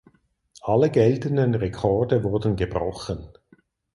Alle 0.61 0.89
geltenden 0.89 1.53
Rekorde 1.53 2.23
wurden 2.23 2.55
gebrochen. 2.55 3.29